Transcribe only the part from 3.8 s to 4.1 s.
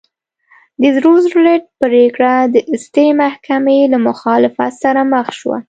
له